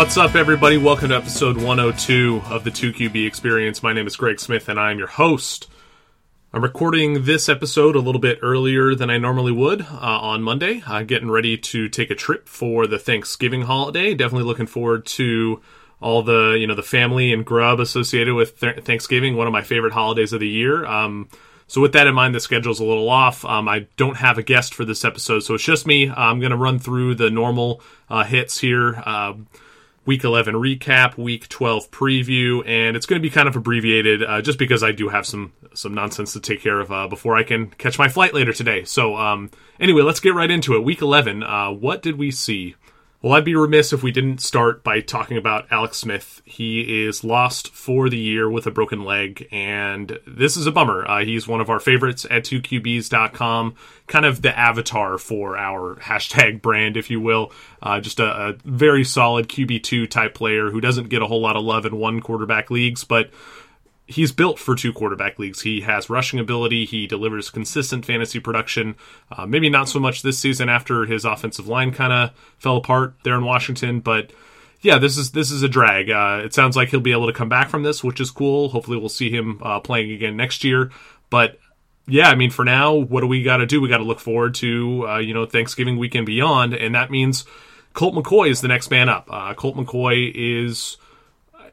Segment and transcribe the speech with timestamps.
[0.00, 0.78] What's up, everybody?
[0.78, 3.82] Welcome to episode 102 of the 2QB Experience.
[3.82, 5.68] My name is Greg Smith, and I'm your host.
[6.54, 10.82] I'm recording this episode a little bit earlier than I normally would uh, on Monday.
[10.86, 14.14] I'm getting ready to take a trip for the Thanksgiving holiday.
[14.14, 15.60] Definitely looking forward to
[16.00, 19.36] all the you know the family and grub associated with th- Thanksgiving.
[19.36, 20.82] One of my favorite holidays of the year.
[20.86, 21.28] Um,
[21.66, 23.44] so with that in mind, the schedule's a little off.
[23.44, 26.08] Um, I don't have a guest for this episode, so it's just me.
[26.08, 28.94] I'm going to run through the normal uh, hits here.
[29.04, 29.34] Uh,
[30.06, 34.40] week 11 recap, week 12 preview, and it's going to be kind of abbreviated uh,
[34.40, 37.44] just because I do have some some nonsense to take care of uh, before I
[37.44, 38.84] can catch my flight later today.
[38.84, 40.82] So um, anyway, let's get right into it.
[40.82, 42.74] Week 11, uh, what did we see?
[43.22, 46.40] Well, I'd be remiss if we didn't start by talking about Alex Smith.
[46.46, 51.06] He is lost for the year with a broken leg, and this is a bummer.
[51.06, 53.74] Uh, he's one of our favorites at 2QBs.com,
[54.06, 57.52] kind of the avatar for our hashtag brand, if you will.
[57.82, 61.56] Uh, just a, a very solid QB2 type player who doesn't get a whole lot
[61.56, 63.30] of love in one quarterback leagues, but
[64.10, 65.62] he's built for two quarterback leagues.
[65.62, 66.84] He has rushing ability.
[66.84, 68.96] He delivers consistent fantasy production.
[69.30, 73.14] Uh, maybe not so much this season after his offensive line kind of fell apart
[73.22, 74.32] there in Washington, but
[74.82, 76.10] yeah, this is this is a drag.
[76.10, 78.70] Uh, it sounds like he'll be able to come back from this, which is cool.
[78.70, 80.90] Hopefully, we'll see him uh, playing again next year.
[81.28, 81.58] But
[82.08, 83.80] yeah, I mean, for now, what do we got to do?
[83.80, 87.44] We got to look forward to uh, you know Thanksgiving weekend beyond, and that means
[87.92, 89.28] Colt McCoy is the next man up.
[89.30, 90.96] Uh, Colt McCoy is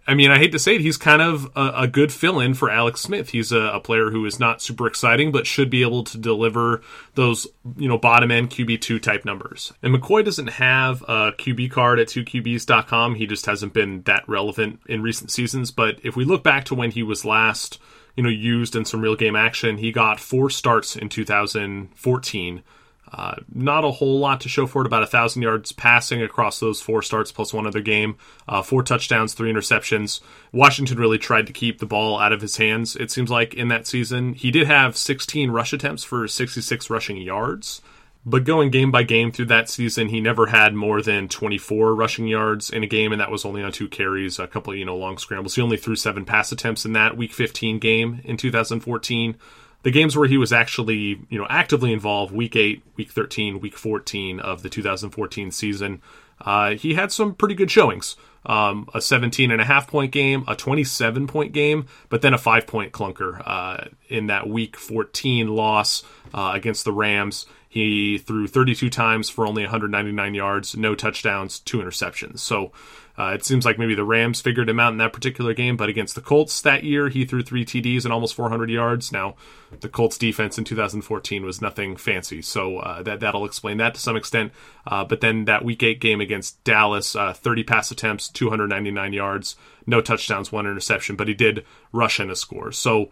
[0.10, 2.54] I mean, I hate to say it, he's kind of a, a good fill in
[2.54, 3.30] for Alex Smith.
[3.30, 6.82] He's a, a, player who is not super exciting, but should be able to deliver
[7.16, 9.74] those, you know, bottom end QB2 type numbers.
[9.84, 13.16] And McCoy doesn't have a QB card at 2QBs.com.
[13.16, 15.72] He just hasn't been that relevant in recent seasons.
[15.72, 17.78] But if we look back to when he was last,
[18.16, 22.64] you know, used in some real game action, he got four starts in 2014
[23.12, 24.88] uh, not a whole lot to show for it.
[24.88, 28.18] About a thousand yards passing across those four starts plus one other game.
[28.48, 30.20] Uh, four touchdowns, three interceptions.
[30.52, 32.96] Washington really tried to keep the ball out of his hands.
[32.96, 37.18] It seems like in that season he did have 16 rush attempts for 66 rushing
[37.18, 37.82] yards.
[38.26, 42.28] But going game by game through that season, he never had more than 24 rushing
[42.28, 44.98] yards in a game, and that was only on two carries, a couple you know
[44.98, 45.56] long scrambles.
[45.56, 49.38] He only threw seven pass attempts in that Week 15 game in 2014
[49.88, 53.78] the games where he was actually, you know, actively involved, week 8, week 13, week
[53.78, 56.02] 14 of the 2014 season,
[56.42, 58.18] uh, he had some pretty good showings.
[58.46, 62.38] Um, a 17 and a half point game, a 27 point game, but then a
[62.38, 66.04] five point clunker uh, in that week 14 loss
[66.34, 67.46] uh, against the Rams.
[67.70, 72.40] He threw 32 times for only 199 yards, no touchdowns, two interceptions.
[72.40, 72.74] So
[73.18, 75.90] uh, it seems like maybe the Rams figured him out in that particular game, but
[75.90, 79.12] against the Colts that year, he threw three TDs and almost 400 yards.
[79.12, 79.36] Now,
[79.80, 84.00] the Colts defense in 2014 was nothing fancy, so uh, that that'll explain that to
[84.00, 84.52] some extent.
[84.86, 89.56] Uh, but then that Week Eight game against Dallas, uh, 30 pass attempts, 299 yards,
[89.88, 92.72] no touchdowns, one interception, but he did rush in a score.
[92.72, 93.10] So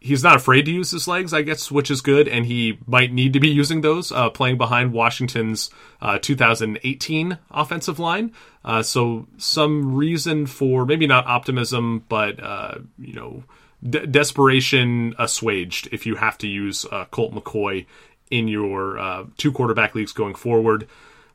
[0.00, 3.12] he's not afraid to use his legs, I guess, which is good, and he might
[3.12, 5.70] need to be using those uh, playing behind Washington's
[6.00, 8.32] uh, 2018 offensive line.
[8.64, 13.44] Uh, so some reason for maybe not optimism, but uh, you know,
[13.88, 17.86] de- desperation assuaged if you have to use uh, Colt McCoy
[18.30, 20.86] in your uh, two quarterback leagues going forward.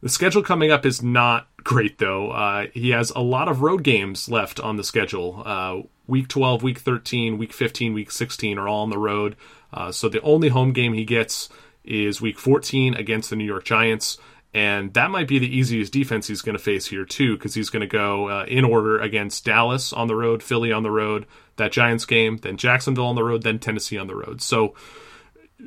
[0.03, 2.31] The schedule coming up is not great, though.
[2.31, 5.41] Uh, he has a lot of road games left on the schedule.
[5.45, 9.37] Uh, week 12, week 13, week 15, week 16 are all on the road.
[9.71, 11.47] Uh, so the only home game he gets
[11.85, 14.17] is week 14 against the New York Giants.
[14.53, 17.69] And that might be the easiest defense he's going to face here, too, because he's
[17.69, 21.25] going to go uh, in order against Dallas on the road, Philly on the road,
[21.55, 24.41] that Giants game, then Jacksonville on the road, then Tennessee on the road.
[24.41, 24.75] So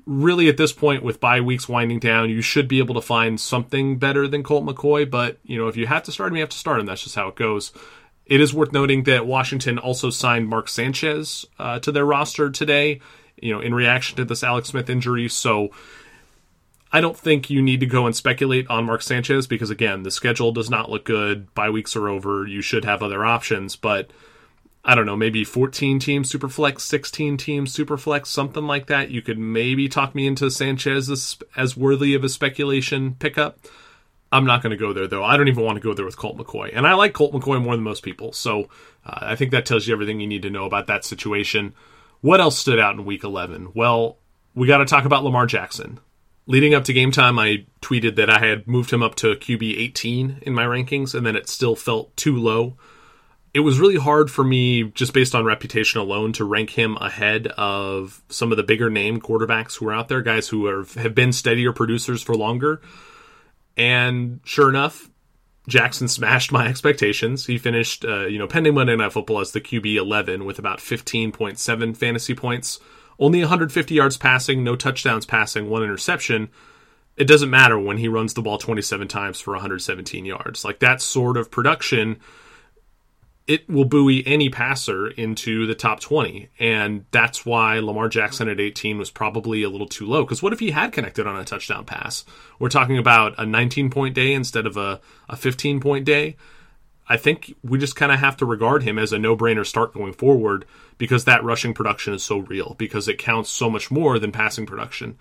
[0.05, 3.41] really at this point with bye weeks winding down, you should be able to find
[3.41, 5.09] something better than Colt McCoy.
[5.11, 6.87] But you know, if you have to start him, you have to start him.
[6.87, 7.73] That's just how it goes.
[8.27, 13.01] It is worth noting that Washington also signed Mark Sanchez uh, to their roster today.
[13.41, 15.71] You know, in reaction to this Alex Smith injury, so.
[16.93, 20.11] I don't think you need to go and speculate on Mark Sanchez because again, the
[20.11, 21.53] schedule does not look good.
[21.53, 22.47] Bye weeks are over.
[22.47, 24.13] You should have other options, but
[24.89, 29.11] I don't know, maybe 14 teams Superflex, 16 teams Superflex, something like that.
[29.11, 33.59] You could maybe talk me into Sanchez as, as worthy of a speculation pickup.
[34.31, 35.25] I'm not going to go there, though.
[35.25, 36.71] I don't even want to go there with Colt McCoy.
[36.73, 38.33] And I like Colt McCoy more than most people.
[38.33, 38.69] So
[39.05, 41.75] uh, I think that tells you everything you need to know about that situation.
[42.21, 43.73] What else stood out in week 11?
[43.75, 44.19] Well,
[44.55, 45.99] we got to talk about Lamar Jackson.
[46.47, 49.79] Leading up to game time, I tweeted that I had moved him up to QB
[49.79, 52.77] 18 in my rankings, and then it still felt too low
[53.57, 57.47] it was really hard for me, just based on reputation alone, to rank him ahead
[57.57, 61.15] of some of the bigger name quarterbacks who are out there, guys who are, have
[61.15, 62.83] been steadier producers for longer.
[63.75, 65.09] And sure enough,
[65.69, 67.47] Jackson smashed my expectations.
[67.47, 70.81] He finished, uh, you know, pending Monday Night Football as the QB 11 with about
[70.81, 72.79] 15.7 fantasy points,
[73.19, 76.51] only 150 yards passing, no touchdowns passing, one interception.
[77.17, 80.63] It doesn't matter when he runs the ball 27 times for 117 yards.
[80.63, 82.21] Like that sort of production
[83.47, 86.49] it will buoy any passer into the top 20.
[86.59, 90.25] And that's why Lamar Jackson at 18 was probably a little too low.
[90.25, 92.25] Because what if he had connected on a touchdown pass?
[92.59, 96.37] We're talking about a 19 point day instead of a, a 15 point day.
[97.09, 99.95] I think we just kind of have to regard him as a no brainer start
[99.95, 100.65] going forward
[100.99, 104.67] because that rushing production is so real, because it counts so much more than passing
[104.67, 105.17] production.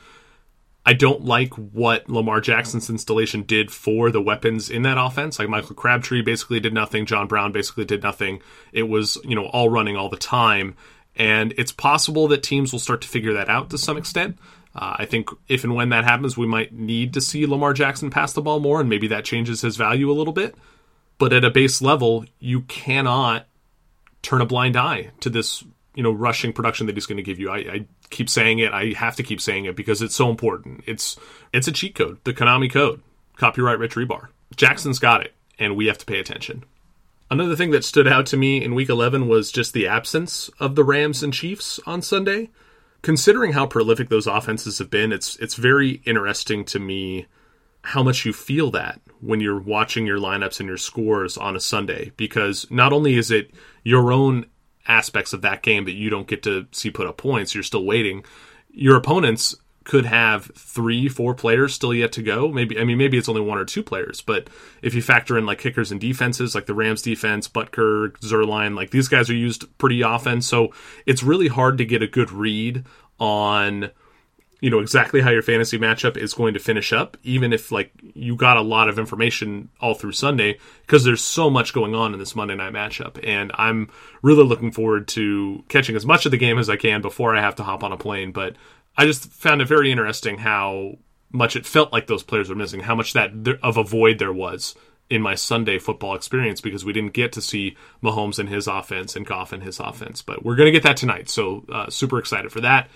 [0.86, 5.40] I don't like what Lamar Jackson's installation did for the weapons in that offense.
[5.40, 8.42] Like Michael Crabtree basically did nothing, John Brown basically did nothing.
[8.72, 10.76] It was, you know, all running all the time.
[11.16, 14.38] And it's possible that teams will start to figure that out to some extent.
[14.76, 18.10] Uh, I think if and when that happens, we might need to see Lamar Jackson
[18.10, 20.56] pass the ball more, and maybe that changes his value a little bit.
[21.18, 23.48] But at a base level, you cannot
[24.22, 25.64] turn a blind eye to this
[25.96, 27.50] you know rushing production that he's going to give you.
[27.50, 28.72] I, I, keep saying it.
[28.72, 30.84] I have to keep saying it because it's so important.
[30.86, 31.18] It's
[31.54, 33.02] it's a cheat code, the Konami code,
[33.38, 34.28] copyright Rich Hribar.
[34.56, 36.64] Jackson's got it, and we have to pay attention.
[37.32, 40.76] Another thing that stood out to me in Week 11 was just the absence of
[40.76, 42.52] the Rams and Chiefs on Sunday.
[43.02, 47.26] Considering how prolific those offenses have been, it's it's very interesting to me
[47.86, 51.60] how much you feel that when you're watching your lineups and your scores on a
[51.60, 53.52] Sunday because not only is it
[53.84, 54.46] your own
[54.88, 57.54] aspects of that game that you don't get to see put up points.
[57.54, 58.24] You're still waiting.
[58.70, 59.56] Your opponents
[59.86, 62.52] could have three, four players still yet to go.
[62.52, 64.50] Maybe I mean maybe it's only one or two players, but
[64.82, 68.90] if you factor in like kickers and defenses, like the Rams defense, Butker, Zuerlein, like
[68.90, 70.42] these guys are used pretty often.
[70.42, 70.74] So
[71.06, 72.84] it's really hard to get a good read
[73.20, 73.92] on
[74.62, 77.92] you know exactly how your fantasy matchup is going to finish up even if like
[78.14, 82.14] you got a lot of information all through sunday because there's so much going on
[82.14, 83.90] in this monday night matchup and i'm
[84.22, 87.42] really looking forward to catching as much of the game as i can before i
[87.42, 88.56] have to hop on a plane but
[88.98, 90.94] i just found it very interesting how
[91.32, 93.32] much it felt like those players were missing how much that
[93.62, 94.76] of a void there was
[95.10, 99.16] in my Sunday football experience because we didn't get to see Mahomes and his offense
[99.16, 100.22] and Goff and his offense.
[100.22, 101.30] But we're going to get that tonight.
[101.30, 102.90] So, uh, super excited for that.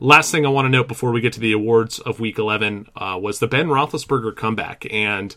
[0.00, 2.88] Last thing I want to note before we get to the awards of Week 11
[2.96, 5.36] uh, was the Ben Roethlisberger comeback, and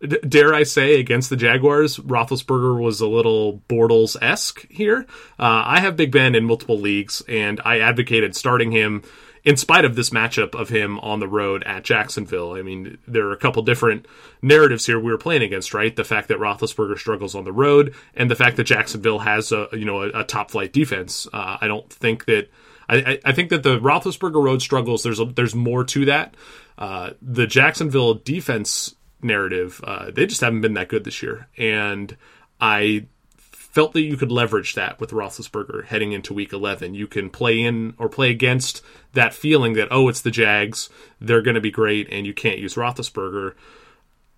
[0.00, 5.06] d- dare I say, against the Jaguars, Roethlisberger was a little Bortles esque here.
[5.38, 9.02] Uh, I have Big Ben in multiple leagues, and I advocated starting him
[9.44, 12.52] in spite of this matchup of him on the road at Jacksonville.
[12.52, 14.06] I mean, there are a couple different
[14.42, 15.94] narratives here we were playing against, right?
[15.94, 19.68] The fact that Roethlisberger struggles on the road, and the fact that Jacksonville has a
[19.72, 21.26] you know a, a top flight defense.
[21.32, 22.50] Uh, I don't think that
[22.88, 25.02] I, I think that the Roethlisberger road struggles.
[25.02, 26.34] There's a, there's more to that.
[26.78, 32.16] Uh, the Jacksonville defense narrative, uh, they just haven't been that good this year, and
[32.60, 33.06] I
[33.36, 36.94] felt that you could leverage that with Roethlisberger heading into Week 11.
[36.94, 38.82] You can play in or play against
[39.12, 40.88] that feeling that oh, it's the Jags,
[41.20, 43.54] they're going to be great, and you can't use Roethlisberger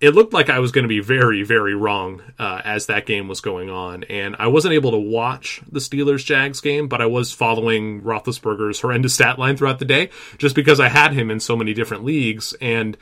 [0.01, 3.27] it looked like I was going to be very, very wrong uh, as that game
[3.27, 4.05] was going on.
[4.05, 8.79] And I wasn't able to watch the Steelers Jags game, but I was following Roethlisberger's
[8.79, 12.05] horrendous stat line throughout the day just because I had him in so many different
[12.05, 12.53] leagues.
[12.61, 12.97] And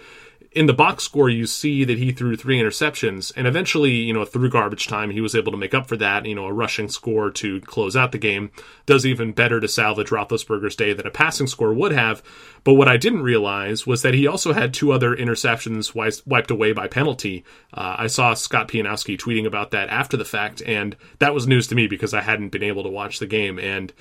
[0.58, 4.26] in the box score, you see that he threw three interceptions, and eventually, you know,
[4.26, 6.26] through garbage time, he was able to make up for that.
[6.26, 8.50] You know, a rushing score to close out the game
[8.88, 12.24] does even better to salvage Roethlisberger's day than a passing score would have.
[12.64, 15.94] But what I didn't realize was that he also had two other interceptions
[16.26, 17.46] wiped away by penalty.
[17.72, 21.68] Uh, I saw Scott Pianowski tweeting about that after the fact, and that was news
[21.68, 23.94] to me because I hadn't been able to watch the game and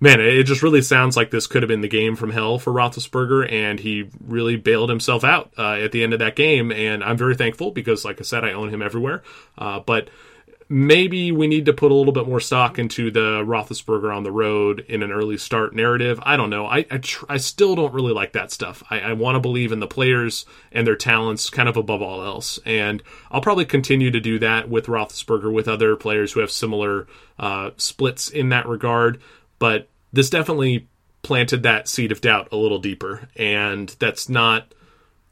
[0.00, 2.72] man, it just really sounds like this could have been the game from hell for
[2.72, 6.70] Roethlisberger, and he really bailed himself out uh, at the end of that game.
[6.70, 9.22] And I'm very thankful because, like I said, I own him everywhere.
[9.56, 10.08] Uh, but
[10.68, 14.30] maybe we need to put a little bit more stock into the Roethlisberger on the
[14.30, 16.20] road in an early start narrative.
[16.22, 16.66] I don't know.
[16.66, 18.82] I I, tr- I still don't really like that stuff.
[18.90, 22.22] I, I want to believe in the players and their talents, kind of above all
[22.22, 22.58] else.
[22.64, 27.06] And I'll probably continue to do that with Roethlisberger, with other players who have similar
[27.38, 29.20] uh, splits in that regard
[29.58, 30.88] but this definitely
[31.22, 34.72] planted that seed of doubt a little deeper, and that's not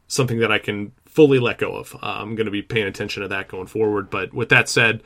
[0.09, 1.95] something that I can fully let go of.
[1.95, 4.11] Uh, I'm going to be paying attention to that going forward.
[4.11, 5.03] But with that said,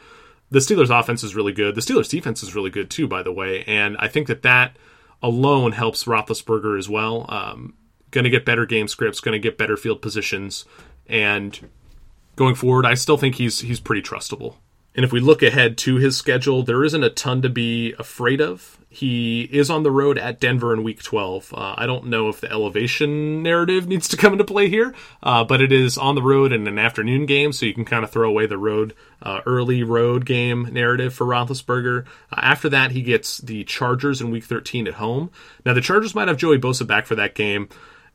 [0.50, 1.74] the Steelers' offense is really good.
[1.74, 4.76] The Steelers' defense is really good too, by the way, and I think that that
[5.22, 7.26] alone helps Roethlisberger as well.
[7.28, 7.74] Um,
[8.10, 10.64] going to get better game scripts, going to get better field positions,
[11.06, 11.68] and
[12.36, 14.56] going forward, I still think he's he's pretty trustable.
[14.96, 18.40] And if we look ahead to his schedule, there isn't a ton to be afraid
[18.40, 18.79] of.
[18.92, 21.54] He is on the road at Denver in week 12.
[21.56, 24.92] Uh, I don't know if the elevation narrative needs to come into play here,
[25.22, 28.02] uh, but it is on the road in an afternoon game, so you can kind
[28.02, 28.92] of throw away the road,
[29.22, 32.04] uh, early road game narrative for Roethlisberger.
[32.32, 35.30] Uh, after that, he gets the Chargers in week 13 at home.
[35.64, 37.68] Now, the Chargers might have Joey Bosa back for that game.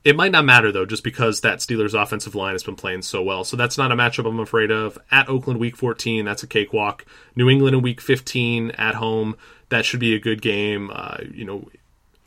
[0.06, 3.24] It might not matter though, just because that Steelers offensive line has been playing so
[3.24, 3.44] well.
[3.44, 5.00] So that's not a matchup I'm afraid of.
[5.10, 7.06] At Oakland week 14, that's a cakewalk.
[7.36, 9.36] New England in week 15 at home,
[9.70, 10.92] that should be a good game.
[10.94, 11.68] Uh, you know,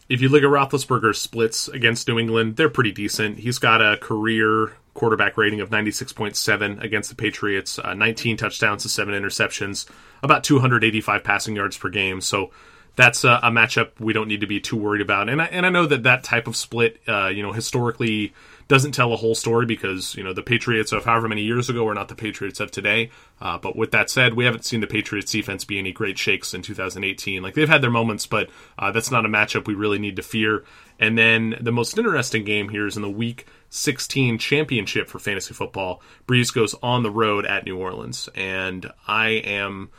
[0.09, 3.38] if you look at Roethlisberger's splits against New England, they're pretty decent.
[3.38, 8.88] He's got a career quarterback rating of 96.7 against the Patriots, uh, 19 touchdowns to
[8.88, 9.87] seven interceptions,
[10.23, 12.21] about 285 passing yards per game.
[12.21, 12.50] So
[12.97, 15.28] that's a, a, matchup we don't need to be too worried about.
[15.28, 18.35] And I, and I know that that type of split, uh, you know, historically
[18.68, 21.88] doesn't tell a whole story because you know the Patriots of however many years ago
[21.88, 23.10] are not the Patriots of today.
[23.40, 26.52] Uh, but with that said, we haven't seen the Patriots defense be any great shakes
[26.52, 27.42] in 2018.
[27.42, 30.22] Like they've had their moments, but uh, that's not a matchup we really need to
[30.22, 30.64] fear.
[31.00, 35.54] And then the most interesting game here is in the Week 16 championship for fantasy
[35.54, 36.02] football.
[36.26, 39.90] Brees goes on the road at New Orleans, and I am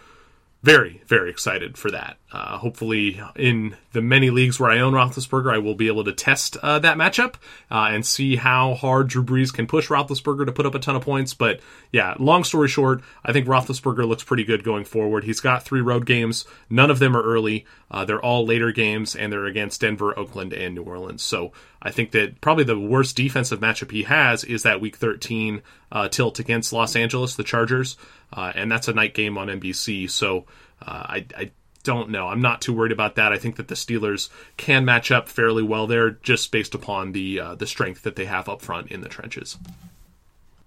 [0.62, 2.18] very, very excited for that.
[2.32, 6.14] Uh, hopefully, in the many leagues where I own Roethlisberger, I will be able to
[6.14, 7.36] test uh, that matchup
[7.72, 10.96] uh, and see how hard Drew Brees can push Roethlisberger to put up a ton
[10.96, 11.34] of points.
[11.34, 11.60] But
[11.92, 15.24] yeah, long story short, I think Roethlisberger looks pretty good going forward.
[15.24, 16.46] He's got three road games.
[16.70, 17.66] None of them are early.
[17.90, 21.24] Uh, they're all later games, and they're against Denver, Oakland, and New Orleans.
[21.24, 25.64] So I think that probably the worst defensive matchup he has is that Week 13
[25.92, 27.98] uh, tilt against Los Angeles, the Chargers
[28.32, 30.10] uh, and that's a night game on NBC.
[30.10, 30.46] So
[30.82, 31.52] I, I
[31.84, 32.28] don't know.
[32.28, 33.32] I'm not too worried about that.
[33.32, 37.40] I think that the Steelers can match up fairly well there, just based upon the
[37.40, 39.58] uh, the strength that they have up front in the trenches.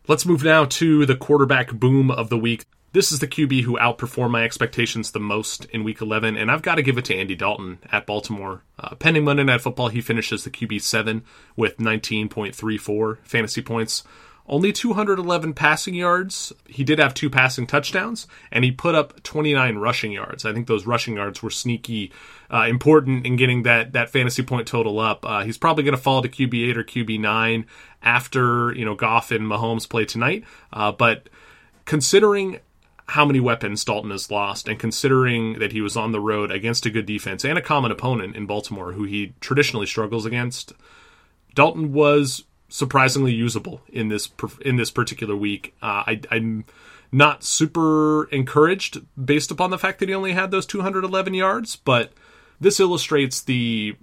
[0.08, 2.64] Let's move now to the quarterback boom of the week.
[2.92, 6.60] This is the QB who outperformed my expectations the most in Week 11, and I've
[6.60, 8.64] got to give it to Andy Dalton at Baltimore.
[8.78, 11.24] Uh, pending Monday Night Football, he finishes the QB seven
[11.56, 14.04] with 19.34 fantasy points
[14.46, 16.52] only 211 passing yards.
[16.66, 20.44] He did have two passing touchdowns, and he put up 29 rushing yards.
[20.44, 22.12] I think those rushing yards were sneaky
[22.52, 25.24] uh, important in getting that that fantasy point total up.
[25.24, 27.66] Uh, he's probably going to fall to QB eight or QB nine
[28.02, 30.44] after you know Goff and Mahomes play tonight.
[30.72, 31.28] Uh, but
[31.84, 32.58] considering
[33.06, 36.86] how many weapons Dalton has lost, and considering that he was on the road against
[36.86, 40.72] a good defense and a common opponent in Baltimore, who he traditionally struggles against,
[41.54, 44.30] Dalton was surprisingly usable in this
[44.62, 45.74] in this particular week.
[45.82, 46.64] Uh, I, I'm
[47.12, 52.12] not super encouraged based upon the fact that he only had those 211 yards, but
[52.58, 53.94] this illustrates the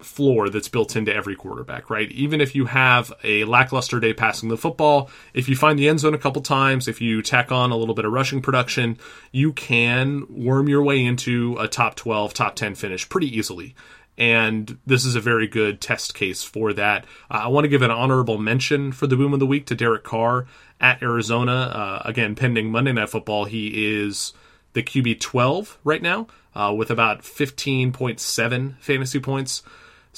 [0.00, 2.12] floor that's built into every quarterback, right?
[2.12, 6.00] Even if you have a lackluster day passing the football, if you find the end
[6.00, 8.98] zone a couple times, if you tack on a little bit of rushing production,
[9.32, 13.74] you can worm your way into a top 12, top 10 finish pretty easily
[14.18, 17.04] and this is a very good test case for that.
[17.30, 19.76] Uh, I want to give an honorable mention for the boom of the week to
[19.76, 20.46] Derek Carr
[20.80, 21.52] at Arizona.
[21.52, 24.32] Uh, again, pending Monday Night Football, he is
[24.72, 29.62] the QB 12 right now uh, with about 15.7 fantasy points.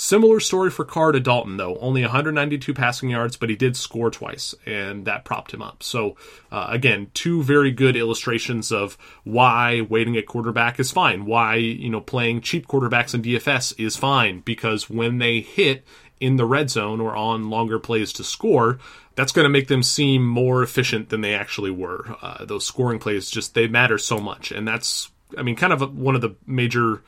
[0.02, 1.76] Similar story for Carr to Dalton, though.
[1.76, 5.83] Only 192 passing yards, but he did score twice, and that propped him up.
[5.83, 6.16] So,
[6.50, 11.26] uh, again, two very good illustrations of why waiting at quarterback is fine.
[11.26, 15.85] Why, you know, playing cheap quarterbacks in DFS is fine, because when they hit
[16.19, 18.78] in the red zone or on longer plays to score,
[19.16, 22.16] that's going to make them seem more efficient than they actually were.
[22.23, 24.50] Uh, those scoring plays just, they matter so much.
[24.50, 27.02] And that's, I mean, kind of one of the major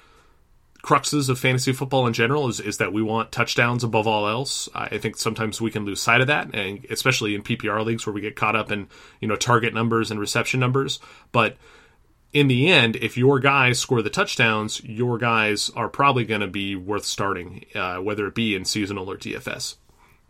[0.83, 4.69] cruxes of fantasy football in general is, is that we want touchdowns above all else.
[4.75, 8.13] I think sometimes we can lose sight of that, and especially in PPR leagues where
[8.13, 8.89] we get caught up in
[9.21, 10.99] you know target numbers and reception numbers.
[11.31, 11.57] But
[12.33, 16.47] in the end, if your guys score the touchdowns, your guys are probably going to
[16.47, 19.77] be worth starting, uh, whether it be in seasonal or DFS.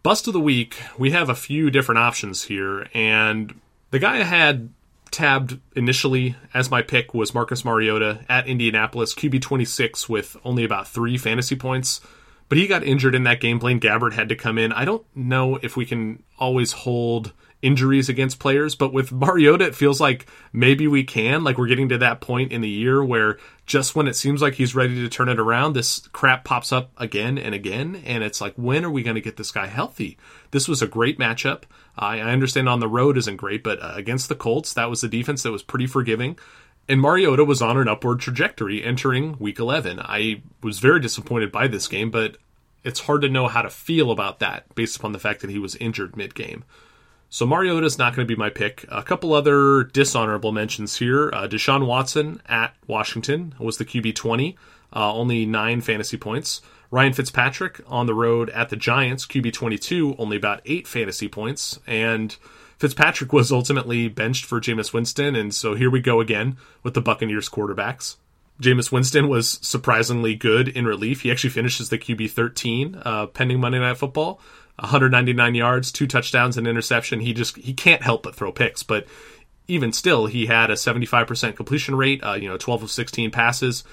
[0.02, 3.59] Bust of the week, we have a few different options here, and
[3.90, 4.71] the guy I had
[5.12, 10.88] tabbed initially as my pick was Marcus Mariota at Indianapolis, QB 26 with only about
[10.88, 12.00] three fantasy points.
[12.49, 13.59] But he got injured in that game.
[13.59, 14.73] Blaine Gabbert had to come in.
[14.73, 19.75] I don't know if we can always hold injuries against players, but with Mariota, it
[19.75, 21.45] feels like maybe we can.
[21.45, 24.54] Like we're getting to that point in the year where just when it seems like
[24.54, 28.02] he's ready to turn it around, this crap pops up again and again.
[28.04, 30.19] And it's like, when are we going to get this guy healthy?
[30.50, 31.62] This was a great matchup.
[31.97, 35.04] I, I understand on the road isn't great, but uh, against the Colts, that was
[35.04, 36.38] a defense that was pretty forgiving.
[36.88, 40.00] And Mariota was on an upward trajectory entering week 11.
[40.00, 42.38] I was very disappointed by this game, but
[42.83, 45.61] it's hard to know how to feel about that based upon the fact that he
[45.61, 46.64] was injured mid game.
[47.33, 48.85] So Mariota's not going to be my pick.
[48.91, 51.31] A couple other dishonorable mentions here.
[51.33, 54.55] Uh, Deshaun Watson at Washington was the QB 20,
[54.95, 56.61] uh, only nine fantasy points.
[56.91, 61.79] Ryan Fitzpatrick on the road at the Giants, QB 22, only about eight fantasy points.
[61.87, 62.37] And
[62.77, 65.35] Fitzpatrick was ultimately benched for Jameis Winston.
[65.35, 68.17] And so here we go again with the Buccaneers quarterbacks.
[68.61, 71.23] Jameis Winston was surprisingly good in relief.
[71.23, 74.39] He actually finishes the QB 13, uh, pending Monday Night Football.
[74.76, 77.21] 199 yards, two touchdowns, and interception.
[77.21, 78.83] He just he can't help but throw picks.
[78.83, 79.07] But
[79.69, 82.23] even still, he had a 75% completion rate.
[82.23, 83.85] Uh, you know, 12 of 16 passes.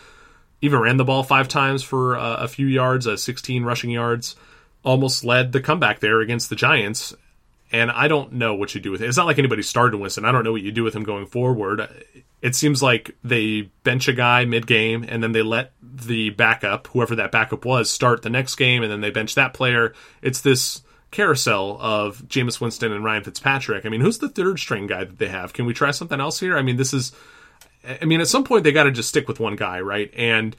[0.61, 4.35] Even ran the ball five times for uh, a few yards, uh, 16 rushing yards.
[4.83, 7.13] Almost led the comeback there against the Giants.
[7.71, 9.07] And I don't know what you do with it.
[9.07, 10.25] It's not like anybody started Winston.
[10.25, 11.87] I don't know what you do with him going forward.
[12.41, 16.87] It seems like they bench a guy mid game and then they let the backup,
[16.87, 19.93] whoever that backup was, start the next game and then they bench that player.
[20.21, 23.85] It's this carousel of Jameis Winston and Ryan Fitzpatrick.
[23.85, 25.53] I mean, who's the third string guy that they have?
[25.53, 26.57] Can we try something else here?
[26.57, 27.11] I mean, this is,
[28.01, 30.11] I mean, at some point they got to just stick with one guy, right?
[30.15, 30.55] And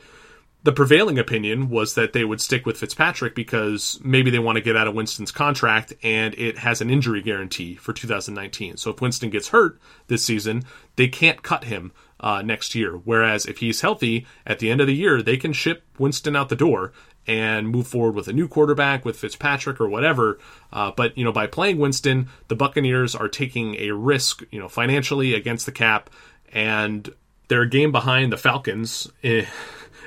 [0.62, 4.62] the prevailing opinion was that they would stick with Fitzpatrick because maybe they want to
[4.62, 8.76] get out of Winston's contract and it has an injury guarantee for 2019.
[8.76, 10.64] So if Winston gets hurt this season,
[10.96, 12.92] they can't cut him uh, next year.
[12.92, 16.50] Whereas if he's healthy at the end of the year, they can ship Winston out
[16.50, 16.92] the door
[17.26, 20.38] and move forward with a new quarterback with Fitzpatrick or whatever.
[20.72, 24.68] Uh, but you know, by playing Winston, the Buccaneers are taking a risk, you know,
[24.68, 26.10] financially against the cap,
[26.52, 27.14] and
[27.48, 29.10] they're a game behind the Falcons.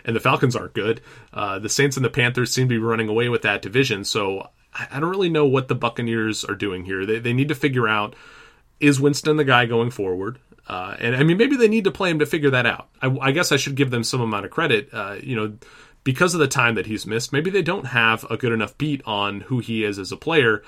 [0.06, 1.02] And the Falcons aren't good.
[1.32, 4.04] Uh, the Saints and the Panthers seem to be running away with that division.
[4.04, 7.06] So I don't really know what the Buccaneers are doing here.
[7.06, 8.16] They, they need to figure out
[8.80, 10.40] is Winston the guy going forward?
[10.68, 12.90] Uh, and I mean, maybe they need to play him to figure that out.
[13.02, 14.90] I, I guess I should give them some amount of credit.
[14.92, 15.54] Uh, you know,
[16.04, 19.02] because of the time that he's missed, maybe they don't have a good enough beat
[19.06, 20.64] on who he is as a player.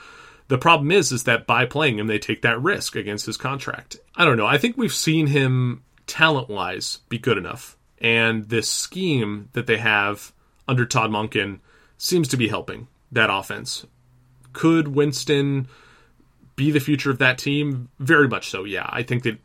[0.48, 3.98] The problem is, is that by playing him, they take that risk against his contract.
[4.16, 4.46] I don't know.
[4.46, 9.78] I think we've seen him talent wise be good enough and this scheme that they
[9.78, 10.32] have
[10.68, 11.60] under Todd Monken
[11.98, 13.88] seems to be helping that offense.
[14.54, 15.68] Could Winston
[16.56, 17.90] be the future of that team?
[17.98, 18.88] Very much so, yeah.
[18.88, 19.40] I think that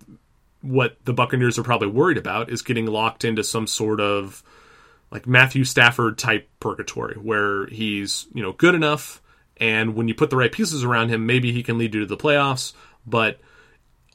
[0.60, 4.42] what the Buccaneers are probably worried about is getting locked into some sort of
[5.10, 9.22] like Matthew Stafford type purgatory where he's, you know, good enough
[9.56, 12.06] and when you put the right pieces around him, maybe he can lead you to
[12.06, 12.74] the playoffs,
[13.06, 13.40] but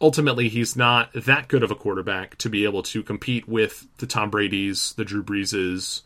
[0.01, 4.07] ultimately he's not that good of a quarterback to be able to compete with the
[4.07, 6.01] Tom Brady's, the Drew Breeses,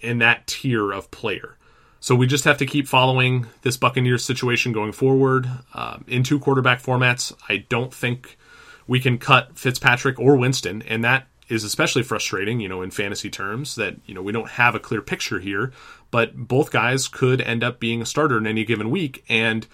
[0.00, 1.56] in that tier of player.
[2.00, 6.38] So we just have to keep following this Buccaneers situation going forward um, in two
[6.38, 7.32] quarterback formats.
[7.48, 8.38] I don't think
[8.86, 13.28] we can cut Fitzpatrick or Winston, and that is especially frustrating, you know, in fantasy
[13.28, 15.72] terms that, you know, we don't have a clear picture here,
[16.10, 19.24] but both guys could end up being a starter in any given week.
[19.28, 19.66] And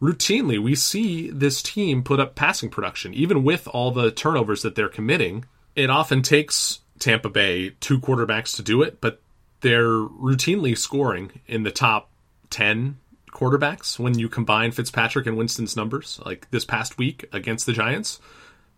[0.00, 4.74] routinely we see this team put up passing production, even with all the turnovers that
[4.74, 5.44] they're committing.
[5.74, 9.20] It often takes Tampa Bay two quarterbacks to do it, but
[9.60, 12.10] they're routinely scoring in the top
[12.50, 12.98] 10
[13.30, 16.20] quarterbacks when you combine Fitzpatrick and Winston's numbers.
[16.24, 18.20] Like this past week against the Giants,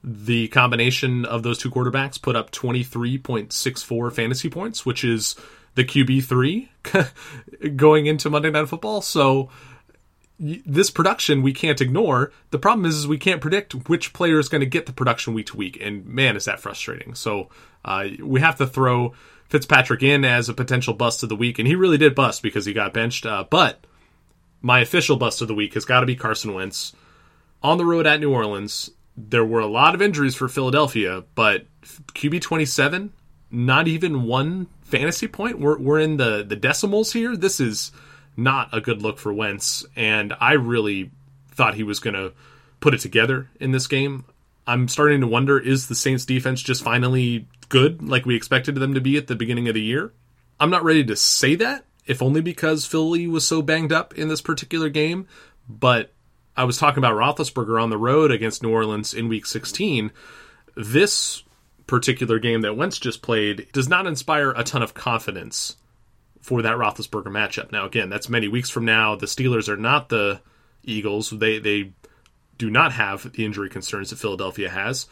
[0.02, 5.36] the combination of those two quarterbacks put up 23.64 fantasy points, which is
[5.74, 9.02] the QB3 going into Monday Night Football.
[9.02, 9.50] So
[10.40, 12.32] this production we can't ignore.
[12.50, 15.34] The problem is, is we can't predict which player is going to get the production
[15.34, 17.14] week to week, and man, is that frustrating.
[17.14, 17.50] So
[17.84, 19.12] uh, we have to throw
[19.48, 22.64] Fitzpatrick in as a potential bust of the week, and he really did bust because
[22.64, 23.26] he got benched.
[23.26, 23.84] Uh, but
[24.62, 26.94] my official bust of the week has got to be Carson Wentz
[27.62, 28.90] on the road at New Orleans.
[29.16, 31.66] There were a lot of injuries for Philadelphia, but
[32.14, 33.12] QB twenty seven,
[33.50, 35.60] not even one fantasy point.
[35.60, 37.36] We're we're in the the decimals here.
[37.36, 37.92] This is
[38.40, 41.10] not a good look for Wentz, and I really
[41.52, 42.32] thought he was going to
[42.80, 44.24] put it together in this game.
[44.66, 48.94] I'm starting to wonder is the Saints defense just finally good like we expected them
[48.94, 50.12] to be at the beginning of the year?
[50.58, 54.28] I'm not ready to say that, if only because Philly was so banged up in
[54.28, 55.26] this particular game,
[55.68, 56.12] but
[56.56, 60.10] I was talking about Roethlisberger on the road against New Orleans in week 16.
[60.76, 61.42] This
[61.86, 65.76] particular game that Wentz just played does not inspire a ton of confidence
[66.40, 67.72] for that Roethlisberger matchup.
[67.72, 69.14] Now, again, that's many weeks from now.
[69.14, 70.40] The Steelers are not the
[70.82, 71.30] Eagles.
[71.30, 71.92] They they
[72.58, 75.06] do not have the injury concerns that Philadelphia has.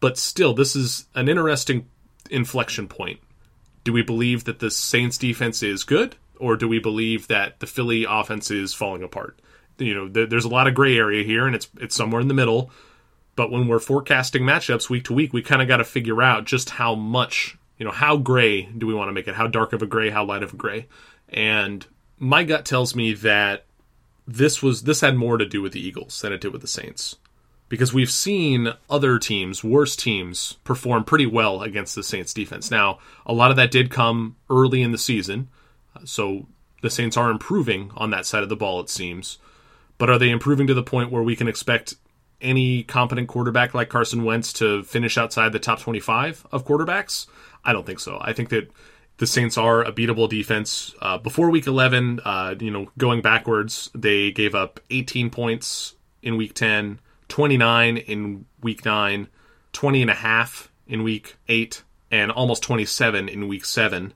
[0.00, 1.88] But still, this is an interesting
[2.30, 3.20] inflection point.
[3.84, 7.66] Do we believe that the Saints defense is good, or do we believe that the
[7.66, 9.40] Philly offense is falling apart?
[9.78, 12.34] You know, there's a lot of gray area here, and it's it's somewhere in the
[12.34, 12.70] middle.
[13.36, 16.44] But when we're forecasting matchups week to week, we kind of got to figure out
[16.44, 19.34] just how much you know, how gray do we want to make it?
[19.34, 20.10] How dark of a gray?
[20.10, 20.86] How light of a gray?
[21.30, 21.84] And
[22.18, 23.64] my gut tells me that
[24.28, 26.68] this was this had more to do with the Eagles than it did with the
[26.68, 27.16] Saints.
[27.70, 32.70] Because we've seen other teams, worse teams, perform pretty well against the Saints defense.
[32.70, 35.48] Now, a lot of that did come early in the season.
[36.04, 36.48] So
[36.82, 39.38] the Saints are improving on that side of the ball, it seems.
[39.96, 41.94] But are they improving to the point where we can expect
[42.42, 47.26] any competent quarterback like Carson Wentz to finish outside the top 25 of quarterbacks?
[47.64, 48.18] I don't think so.
[48.20, 48.70] I think that
[49.20, 50.94] the Saints are a beatable defense.
[51.00, 56.36] Uh, before Week 11, uh, you know, going backwards, they gave up 18 points in
[56.36, 59.28] Week 10, 29 in Week 9,
[59.72, 64.14] 20 and a half in Week 8, and almost 27 in Week 7.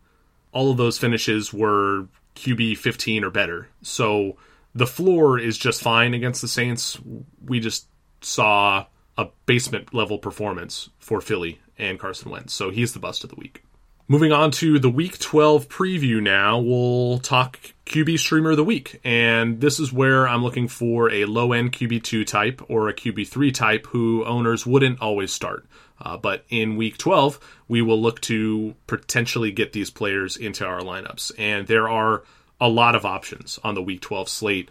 [0.52, 3.68] All of those finishes were QB 15 or better.
[3.82, 4.38] So
[4.74, 6.98] the floor is just fine against the Saints.
[7.44, 7.88] We just
[8.22, 8.86] saw
[9.18, 12.54] a basement level performance for Philly and Carson Wentz.
[12.54, 13.64] So he's the bust of the week.
[14.06, 19.00] Moving on to the Week 12 preview now, we'll talk QB Streamer of the Week.
[19.02, 23.54] And this is where I'm looking for a low end QB2 type or a QB3
[23.54, 25.66] type who owners wouldn't always start.
[25.98, 30.80] Uh, but in Week 12, we will look to potentially get these players into our
[30.80, 31.32] lineups.
[31.38, 32.24] And there are
[32.60, 34.68] a lot of options on the Week 12 slate.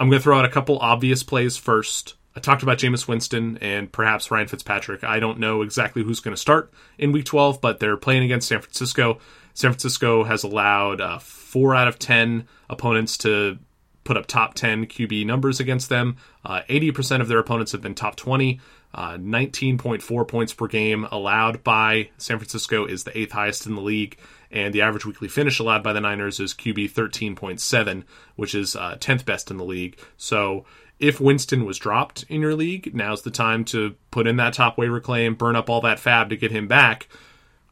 [0.00, 2.14] I'm going to throw out a couple obvious plays first.
[2.34, 5.04] I talked about Jameis Winston and perhaps Ryan Fitzpatrick.
[5.04, 8.48] I don't know exactly who's going to start in Week 12, but they're playing against
[8.48, 9.18] San Francisco.
[9.54, 13.58] San Francisco has allowed uh, four out of 10 opponents to
[14.04, 16.16] put up top 10 QB numbers against them.
[16.44, 18.60] Uh, 80% of their opponents have been top 20.
[18.94, 23.80] Uh, 19.4 points per game allowed by San Francisco is the eighth highest in the
[23.80, 24.18] league,
[24.50, 28.04] and the average weekly finish allowed by the Niners is QB 13.7,
[28.36, 29.98] which is uh, 10th best in the league.
[30.18, 30.66] So
[31.02, 34.78] if Winston was dropped in your league, now's the time to put in that top
[34.78, 37.08] waiver claim, burn up all that FAAB to get him back.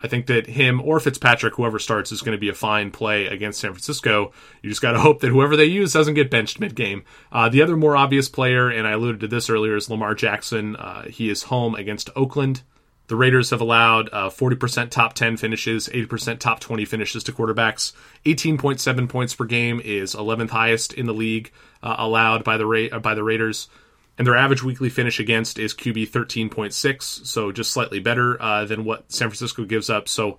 [0.03, 3.27] I think that him or Fitzpatrick, whoever starts, is going to be a fine play
[3.27, 4.33] against San Francisco.
[4.63, 7.05] You just got to hope that whoever they use doesn't get benched mid game.
[7.31, 10.75] Uh, the other more obvious player, and I alluded to this earlier, is Lamar Jackson.
[10.75, 12.63] Uh, he is home against Oakland.
[13.11, 17.93] The Raiders have allowed uh, 40% top 10 finishes, 80% top 20 finishes to quarterbacks.
[18.25, 21.51] 18.7 points per game is 11th highest in the league
[21.83, 23.69] uh, allowed by the Ra- uh, by the Raiders,
[24.17, 28.85] and their average weekly finish against is QB 13.6, so just slightly better uh, than
[28.85, 30.09] what San Francisco gives up.
[30.09, 30.39] So.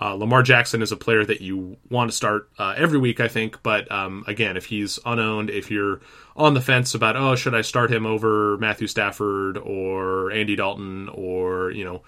[0.00, 3.28] Uh, Lamar Jackson is a player that you want to start uh, every week, I
[3.28, 3.62] think.
[3.62, 6.00] But um, again, if he's unowned, if you're
[6.36, 11.08] on the fence about, oh, should I start him over Matthew Stafford or Andy Dalton
[11.08, 12.02] or, you know,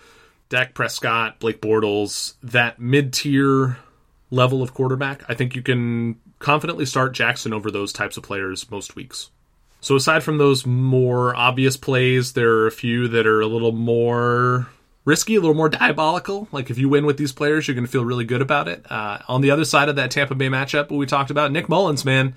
[0.48, 3.78] Dak Prescott, Blake Bortles, that mid tier
[4.30, 8.70] level of quarterback, I think you can confidently start Jackson over those types of players
[8.70, 9.30] most weeks.
[9.80, 13.72] So aside from those more obvious plays, there are a few that are a little
[13.72, 14.68] more
[15.04, 16.48] risky, a little more diabolical.
[16.52, 18.84] Like if you win with these players, you're going to feel really good about it.
[18.90, 22.04] Uh, on the other side of that Tampa Bay matchup, we talked about, Nick Mullens,
[22.04, 22.34] man.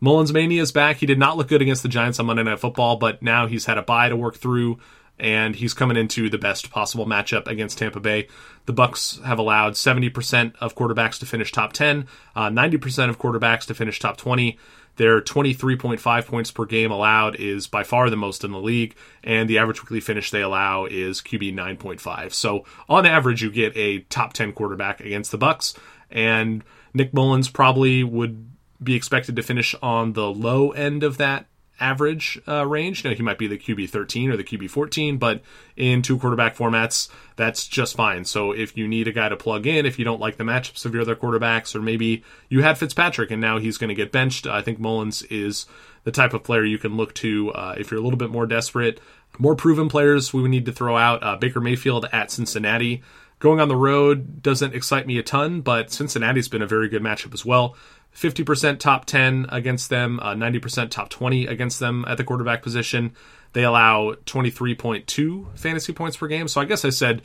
[0.00, 0.96] Mullens mania is back.
[0.96, 3.66] He did not look good against the Giants on Monday Night Football, but now he's
[3.66, 4.78] had a bye to work through,
[5.20, 8.26] and he's coming into the best possible matchup against Tampa Bay.
[8.66, 13.66] The Bucks have allowed 70% of quarterbacks to finish top 10, uh, 90% of quarterbacks
[13.66, 14.58] to finish top 20.
[14.96, 19.48] Their 23.5 points per game allowed is by far the most in the league, and
[19.48, 22.32] the average weekly finish they allow is QB 9.5.
[22.32, 25.74] So on average, you get a top 10 quarterback against the Bucks,
[26.10, 28.50] and Nick Mullens probably would
[28.82, 31.46] be expected to finish on the low end of that
[31.80, 33.04] average uh, range.
[33.04, 35.42] Know, he might be the QB 13 or the QB 14, but
[35.76, 38.24] in two quarterback formats, that's just fine.
[38.24, 40.84] So if you need a guy to plug in, if you don't like the matchups
[40.84, 44.12] of your other quarterbacks, or maybe you had Fitzpatrick and now he's going to get
[44.12, 45.66] benched, I think Mullens is
[46.04, 48.46] the type of player you can look to uh, if you're a little bit more
[48.46, 49.00] desperate.
[49.38, 53.02] More proven players we would need to throw out uh, Baker Mayfield at Cincinnati.
[53.38, 57.02] Going on the road doesn't excite me a ton, but Cincinnati's been a very good
[57.02, 57.74] matchup as well.
[58.14, 63.12] 50% top 10 against them, uh, 90% top 20 against them at the quarterback position.
[63.52, 66.48] They allow 23.2 fantasy points per game.
[66.48, 67.22] So I guess I said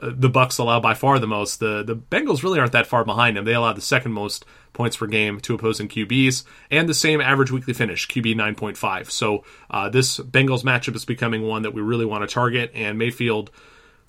[0.00, 1.60] uh, the Bucks allow by far the most.
[1.60, 3.44] The the Bengals really aren't that far behind them.
[3.44, 7.50] They allow the second most points per game to opposing QBs and the same average
[7.50, 9.10] weekly finish, QB 9.5.
[9.10, 12.98] So uh, this Bengals matchup is becoming one that we really want to target, and
[12.98, 13.50] Mayfield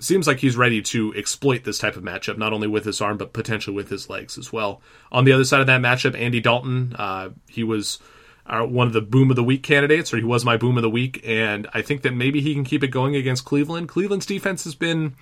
[0.04, 3.18] seems like he's ready to exploit this type of matchup, not only with his arm,
[3.18, 4.82] but potentially with his legs as well.
[5.12, 8.00] On the other side of that matchup, Andy Dalton, uh, he was
[8.46, 10.82] uh, one of the boom of the week candidates, or he was my boom of
[10.82, 13.90] the week, and I think that maybe he can keep it going against Cleveland.
[13.90, 15.16] Cleveland's defense has been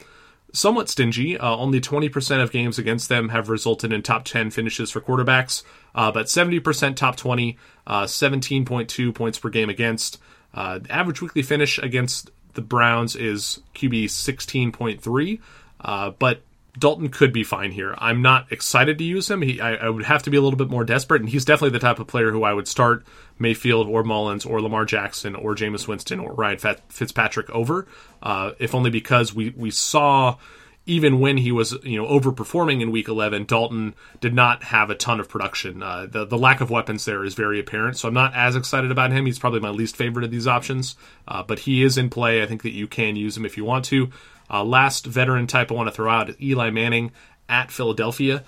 [0.53, 1.37] somewhat stingy.
[1.37, 5.63] Uh, only 20% of games against them have resulted in top 10 finishes for quarterbacks,
[5.95, 10.19] uh, but 70% top 20, 17.2 uh, points per game against.
[10.53, 15.39] Uh, average weekly finish against the Browns is QB 16.3.
[15.83, 16.41] Uh, but
[16.77, 17.95] Dalton could be fine here.
[17.97, 19.41] I'm not excited to use him.
[19.41, 21.77] He, I, I, would have to be a little bit more desperate, and he's definitely
[21.77, 23.05] the type of player who I would start
[23.39, 27.87] Mayfield or Mullens or Lamar Jackson or Jameis Winston or Ryan Fitzpatrick over,
[28.23, 30.37] uh, if only because we we saw
[30.85, 34.95] even when he was you know overperforming in week 11 dalton did not have a
[34.95, 35.83] ton of production.
[35.83, 38.91] Uh, the, the lack of weapons there is very apparent so i'm not as excited
[38.91, 39.25] about him.
[39.25, 40.95] He's probably my least favorite of these options.
[41.27, 42.41] Uh, but he is in play.
[42.41, 44.09] I think that you can use him if you want to.
[44.49, 47.11] Uh, last veteran type i want to throw out is eli manning
[47.47, 48.43] at philadelphia.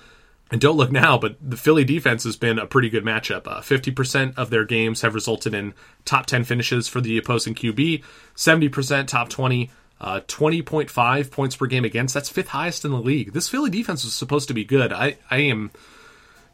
[0.51, 3.47] And don't look now, but the Philly defense has been a pretty good matchup.
[3.47, 5.73] Uh, 50% of their games have resulted in
[6.05, 8.03] top 10 finishes for the opposing QB,
[8.35, 9.71] 70% top 20,
[10.03, 12.13] uh, 20.5 points per game against.
[12.13, 13.31] That's fifth highest in the league.
[13.31, 14.91] This Philly defense was supposed to be good.
[14.91, 15.71] I, I am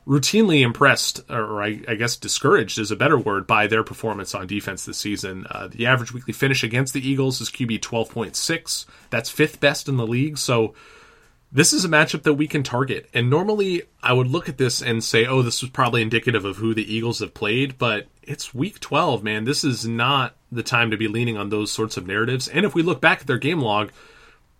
[0.08, 4.46] routinely impressed, or I, I, guess discouraged is a better word, by their performance on
[4.46, 5.48] defense this season.
[5.50, 8.86] Uh, the average weekly finish against the Eagles is QB 12.6.
[9.10, 10.38] That's fifth best in the league.
[10.38, 10.76] So
[11.52, 13.10] this is a matchup that we can target.
[13.16, 16.58] And normally I would look at this and say, oh, this was probably indicative of
[16.58, 19.44] who the Eagles have played, but it's week 12, man.
[19.44, 22.48] This is not the time to be leaning on those sorts of narratives.
[22.48, 23.92] And if we look back at their game log,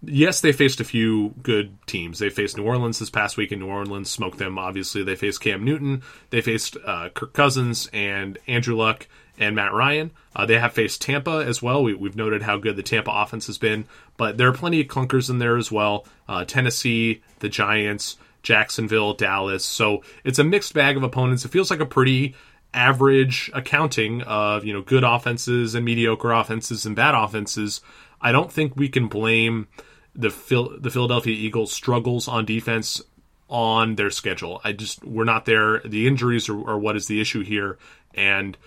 [0.02, 2.18] yes, they faced a few good teams.
[2.18, 4.58] They faced New Orleans this past week, and New Orleans smoked them.
[4.58, 6.02] Obviously, they faced Cam Newton,
[6.32, 10.12] they faced uh, Kirk Cousins and Andrew Luck and Matt Ryan.
[10.36, 11.84] Uh, they have faced Tampa as well.
[11.84, 13.86] We, have noted how good the Tampa offense has been,
[14.18, 16.08] but there are plenty of clunkers in there as well.
[16.28, 19.64] Uh, Tennessee, the Giants, Jacksonville, Dallas.
[19.64, 21.46] So it's a mixed bag of opponents.
[21.46, 22.36] It feels like a pretty
[22.74, 27.82] average accounting of you know good offenses and mediocre offenses and bad offenses,
[28.22, 29.68] I don't think we can blame
[30.16, 33.02] the Phil- the Philadelphia Eagles' struggles on defense
[33.48, 34.62] on their schedule.
[34.64, 35.80] I just we're not there.
[35.80, 37.78] The injuries are, are what is the issue here,
[38.14, 38.58] and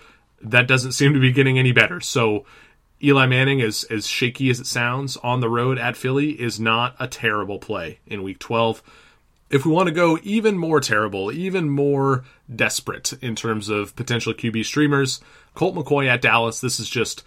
[0.41, 1.99] that doesn't seem to be getting any better.
[1.99, 2.45] So.
[3.05, 6.95] Eli Manning, as as shaky as it sounds on the road at Philly, is not
[7.01, 8.81] a terrible play in Week 12
[9.53, 14.33] if we want to go even more terrible, even more desperate in terms of potential
[14.33, 15.21] QB streamers,
[15.53, 17.23] Colt McCoy at Dallas, this is just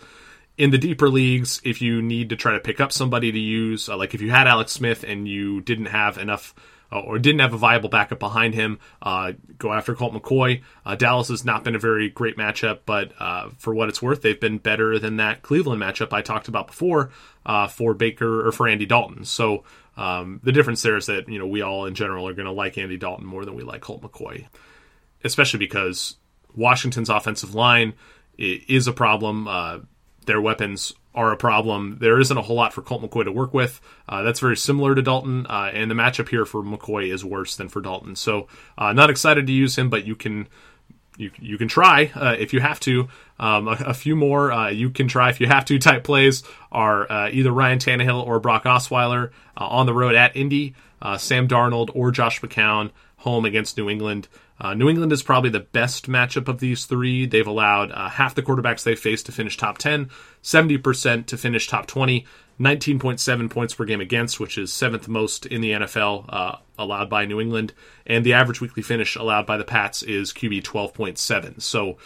[0.58, 1.60] in the deeper leagues.
[1.64, 4.32] If you need to try to pick up somebody to use, uh, like if you
[4.32, 6.52] had Alex Smith and you didn't have enough
[7.00, 10.62] or didn't have a viable backup behind him, uh, go after Colt McCoy.
[10.84, 14.22] Uh, Dallas has not been a very great matchup, but uh, for what it's worth,
[14.22, 17.10] they've been better than that Cleveland matchup I talked about before
[17.44, 19.24] uh, for Baker or for Andy Dalton.
[19.24, 19.64] So
[19.96, 22.52] um, the difference there is that you know we all in general are going to
[22.52, 24.46] like Andy Dalton more than we like Colt McCoy,
[25.24, 26.16] especially because
[26.54, 27.94] Washington's offensive line
[28.38, 29.48] is a problem.
[29.48, 29.78] Uh,
[30.26, 31.96] their weapons are a problem.
[31.98, 33.80] There isn't a whole lot for Colt McCoy to work with.
[34.08, 37.56] Uh, that's very similar to Dalton, uh, and the matchup here for McCoy is worse
[37.56, 38.14] than for Dalton.
[38.14, 40.46] So, uh, not excited to use him, but you can
[41.16, 43.08] you you can try uh, if you have to.
[43.40, 46.42] Um, a, a, few more uh, you can try if you have to type plays
[46.70, 50.74] are uh, either Ryan Tannehill or Brock Osweiler on the road at Indy,
[51.18, 54.28] Sam Darnold or Josh McCown home against New England.
[54.58, 57.26] Uh, New England is probably the best matchup of these three.
[57.26, 60.10] They've allowed half the quarterbacks they faced to finish top 10,
[60.42, 62.26] 70% to finish top 20.
[62.58, 67.26] 19.7 points per game against, which is seventh most in the NFL uh, allowed by
[67.26, 67.74] New England.
[68.06, 71.60] And the average weekly finish allowed by the Pats is QB 12.7.
[71.60, 71.98] So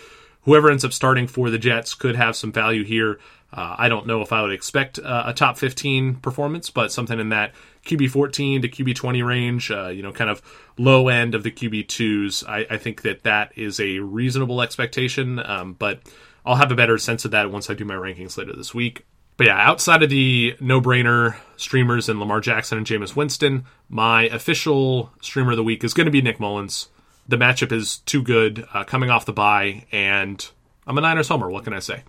[0.42, 3.20] whoever ends up starting for the Jets could have some value here.
[3.52, 7.18] Uh, I don't know if I would expect uh, a top 15 performance, but something
[7.18, 7.52] in that
[7.85, 10.43] QB 14 to QB 20 range, uh, you know, kind of
[10.79, 12.47] low end of the QB 2s.
[12.49, 16.01] I, I think that that is a reasonable expectation, um, but
[16.45, 19.07] I'll have a better sense of that once I do my rankings later this week.
[19.37, 24.25] But yeah, outside of the no brainer streamers and Lamar Jackson and Jameis Winston, my
[24.25, 26.88] official streamer of the week is going to be Nick Mullens.
[27.27, 30.47] The matchup is too good uh, coming off the bye, and
[30.87, 31.49] I'm a Niners homer.
[31.49, 32.03] What can I say?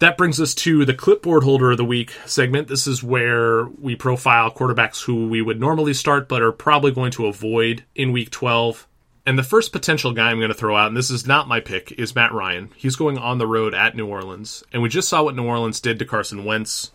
[0.00, 2.68] That brings us to the clipboard holder of the week segment.
[2.68, 7.12] This is where we profile quarterbacks who we would normally start but are probably going
[7.12, 8.86] to avoid in week 12
[9.26, 11.60] and the first potential guy I'm going to throw out, and this is not my
[11.60, 12.70] pick, is Matt Ryan.
[12.76, 14.62] He's going on the road at New Orleans.
[14.72, 16.90] And we just saw what New Orleans did to Carson Wentz.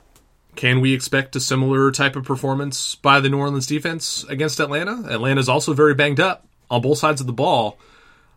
[0.55, 5.11] Can we expect a similar type of performance by the New Orleans defense against Atlanta?
[5.11, 7.79] Atlanta's also very banged up on both sides of the ball.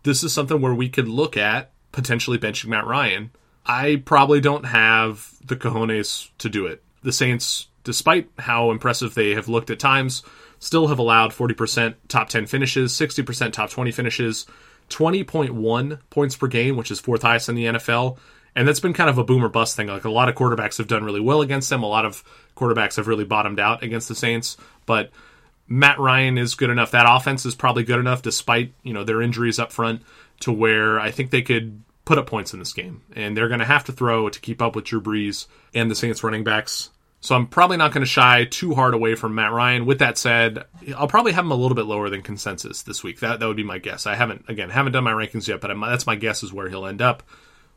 [0.03, 3.31] This is something where we could look at potentially benching Matt Ryan.
[3.65, 6.83] I probably don't have the cojones to do it.
[7.01, 10.23] The Saints, despite how impressive they have looked at times,
[10.59, 14.45] still have allowed 40% top 10 finishes, 60% top 20 finishes,
[14.89, 18.17] 20.1 points per game, which is fourth highest in the NFL.
[18.55, 19.87] And that's been kind of a boomer bust thing.
[19.87, 21.83] Like a lot of quarterbacks have done really well against them.
[21.83, 22.23] A lot of
[22.55, 24.57] quarterbacks have really bottomed out against the Saints.
[24.85, 25.09] But
[25.67, 26.91] Matt Ryan is good enough.
[26.91, 30.03] That offense is probably good enough, despite you know their injuries up front,
[30.41, 33.01] to where I think they could put up points in this game.
[33.15, 35.95] And they're going to have to throw to keep up with Drew Brees and the
[35.95, 36.89] Saints running backs.
[37.23, 39.85] So I'm probably not going to shy too hard away from Matt Ryan.
[39.85, 40.65] With that said,
[40.97, 43.21] I'll probably have him a little bit lower than consensus this week.
[43.21, 44.05] That that would be my guess.
[44.05, 46.67] I haven't again haven't done my rankings yet, but I'm, that's my guess is where
[46.67, 47.23] he'll end up.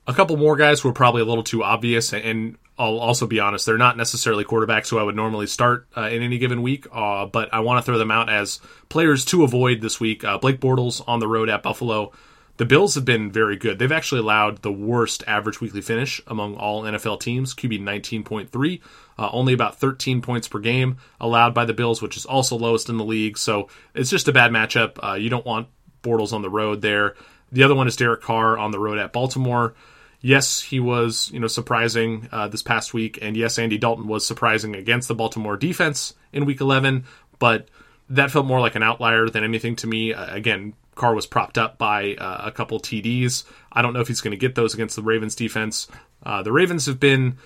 [0.09, 3.39] A couple more guys who are probably a little too obvious, and I'll also be
[3.39, 6.87] honest, they're not necessarily quarterbacks who I would normally start uh, in any given week,
[6.93, 10.25] uh, but I want to throw them out as players to avoid this week.
[10.25, 12.13] Uh, Blake Bortles on the road at Buffalo.
[12.57, 13.79] The Bills have been very good.
[13.79, 18.81] They've actually allowed the worst average weekly finish among all NFL teams, QB 19.3,
[19.19, 22.89] uh, only about 13 points per game allowed by the Bills, which is also lowest
[22.89, 23.37] in the league.
[23.37, 24.99] So it's just a bad matchup.
[25.03, 25.69] Uh, you don't want
[26.03, 27.15] Bortles on the road there.
[27.53, 29.75] The other one is Derek Carr on the road at Baltimore.
[30.21, 34.27] Yes, he was, you know, surprising uh, this past week, and yes, Andy Dalton was
[34.27, 37.05] surprising against the Baltimore defense in Week 11,
[37.39, 37.69] but
[38.09, 40.15] that felt more like an outlier than anything to me.
[40.15, 43.45] Uh, again, Carr was propped up by uh, a couple TDs.
[43.71, 45.87] I don't know if he's going to get those against the Ravens defense.
[46.25, 47.37] Uh, the Ravens have been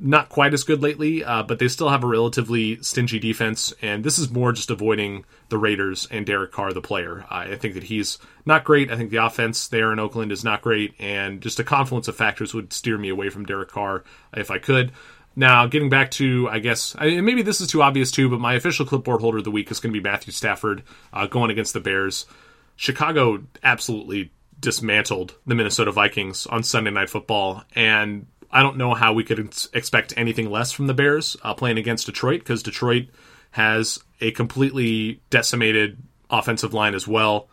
[0.00, 4.02] not quite as good lately, uh, but they still have a relatively stingy defense, and
[4.02, 7.26] this is more just avoiding the Raiders and Derek Carr, the player.
[7.28, 8.90] I think that he's not great.
[8.90, 12.16] I think the offense there in Oakland is not great, and just a confluence of
[12.16, 14.02] factors would steer me away from Derek Carr
[14.34, 14.92] if I could.
[15.36, 18.54] Now, getting back to, I guess, I, maybe this is too obvious too, but my
[18.54, 21.72] official clipboard holder of the week is going to be Matthew Stafford uh, going against
[21.72, 22.26] the Bears.
[22.80, 29.12] Chicago absolutely dismantled the Minnesota Vikings on Sunday Night Football, and I don't know how
[29.12, 29.38] we could
[29.74, 33.08] expect anything less from the Bears uh, playing against Detroit because Detroit
[33.50, 35.98] has a completely decimated
[36.30, 37.48] offensive line as well.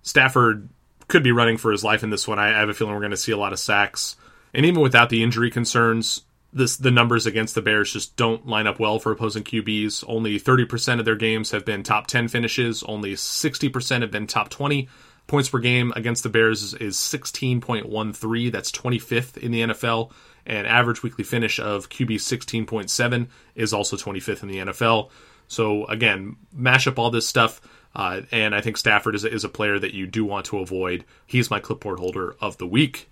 [0.00, 0.70] Stafford
[1.08, 2.38] could be running for his life in this one.
[2.38, 4.16] I, I have a feeling we're going to see a lot of sacks,
[4.54, 6.22] and even without the injury concerns,
[6.54, 10.04] this the numbers against the Bears just don't line up well for opposing QBs.
[10.06, 12.82] Only 30% of their games have been top 10 finishes.
[12.84, 14.88] Only 60% have been top 20.
[15.26, 18.52] Points per game against the Bears is, is 16.13.
[18.52, 20.12] That's 25th in the NFL.
[20.46, 25.10] And average weekly finish of QB 16.7 is also 25th in the NFL.
[25.48, 27.60] So again, mash up all this stuff.
[27.96, 31.04] Uh, and I think Stafford is is a player that you do want to avoid.
[31.26, 33.08] He's my clipboard holder of the week.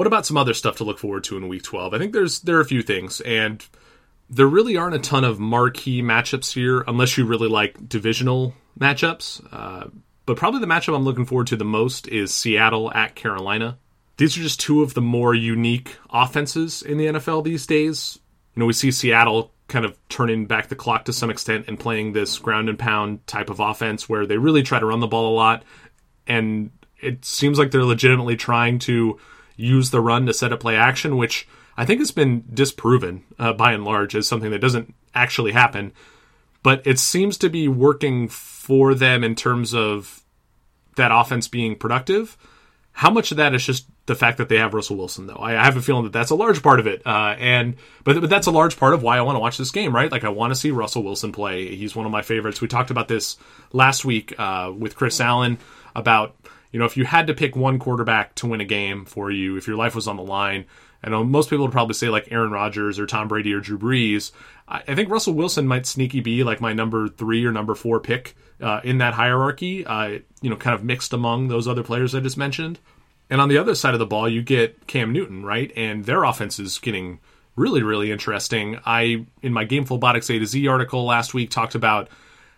[0.00, 1.92] What about some other stuff to look forward to in Week 12?
[1.92, 3.62] I think there's there are a few things, and
[4.30, 9.46] there really aren't a ton of marquee matchups here, unless you really like divisional matchups.
[9.52, 9.90] Uh,
[10.24, 13.76] but probably the matchup I'm looking forward to the most is Seattle at Carolina.
[14.16, 18.18] These are just two of the more unique offenses in the NFL these days.
[18.54, 21.78] You know, we see Seattle kind of turning back the clock to some extent and
[21.78, 25.06] playing this ground and pound type of offense where they really try to run the
[25.06, 25.62] ball a lot.
[26.26, 26.70] And
[27.02, 29.20] it seems like they're legitimately trying to
[29.56, 33.52] use the run to set up play action, which I think has been disproven uh,
[33.52, 35.92] by and large as something that doesn't actually happen.
[36.62, 40.22] But it seems to be working for them in terms of
[40.96, 42.36] that offense being productive.
[42.92, 45.38] How much of that is just the fact that they have Russell Wilson, though?
[45.40, 48.28] I, have a feeling that that's a large part of it, uh, and but, but
[48.28, 50.10] that's a large part of why I want to watch this game, right?
[50.10, 51.74] Like I want to see Russell Wilson play.
[51.74, 52.60] He's one of my favorites.
[52.60, 53.38] We talked about this
[53.72, 55.58] last week uh, with Chris Allen
[55.94, 56.36] about
[56.72, 59.56] you know, if you had to pick one quarterback to win a game for you,
[59.56, 60.66] if your life was on the line,
[61.02, 63.78] I know most people would probably say like Aaron Rodgers or Tom Brady or Drew
[63.78, 64.32] Brees.
[64.68, 68.00] I, I think Russell Wilson might sneaky be like my number three or number four
[68.00, 69.84] pick uh, in that hierarchy.
[69.84, 72.78] Uh, you know, kind of mixed among those other players I just mentioned.
[73.30, 75.72] And on the other side of the ball, you get Cam Newton, right?
[75.76, 77.20] And their offense is getting
[77.56, 78.78] really, really interesting.
[78.84, 82.08] I in my Game Fullbotics A to Z article last week talked about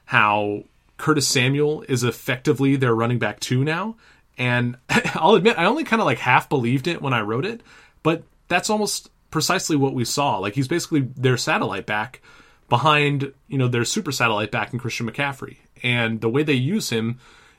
[0.05, 0.65] how
[1.03, 3.97] Curtis Samuel is effectively their running back two now.
[4.39, 4.77] And
[5.15, 7.61] I'll admit, I only kind of like half believed it when I wrote it,
[8.05, 10.39] but that's almost precisely what we saw.
[10.39, 12.23] Like he's basically their satellite back
[12.69, 15.57] behind, you know, their super satellite back in Christian McCaffrey.
[15.83, 17.19] And the way they use him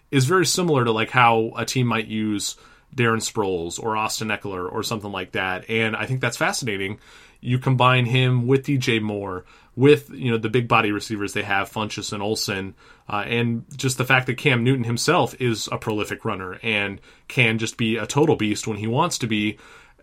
[0.10, 2.56] is very similar to like how a team might use
[2.96, 5.70] Darren Sproles or Austin Ekeler or something like that.
[5.70, 6.98] And I think that's fascinating.
[7.44, 11.72] You combine him with DJ Moore, with you know the big body receivers they have,
[11.72, 12.76] Funchess and Olsen,
[13.10, 17.58] uh, and just the fact that Cam Newton himself is a prolific runner and can
[17.58, 19.58] just be a total beast when he wants to be.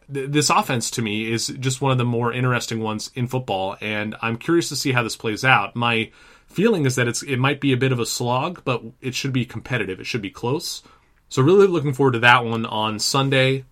[0.08, 4.16] This offense to me is just one of the more interesting ones in football, and
[4.20, 5.76] I'm curious to see how this plays out.
[5.76, 6.10] My
[6.46, 9.32] feeling is that it's it might be a bit of a slog, but it should
[9.32, 10.00] be competitive.
[10.00, 10.82] It should be close.
[11.28, 13.64] So really looking forward to that one on Sunday.